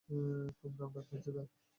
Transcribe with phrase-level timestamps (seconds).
[0.57, 1.47] খুব নামডাক হয়েছে তার।